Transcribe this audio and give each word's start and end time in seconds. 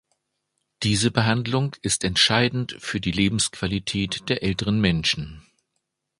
Diese 0.81 1.11
Behandlung 1.11 1.75
ist 1.83 2.03
entscheidend 2.03 2.75
für 2.79 2.99
die 2.99 3.11
Lebensqualität 3.11 4.27
der 4.29 4.41
älteren 4.41 4.81
Menschen. 4.81 5.43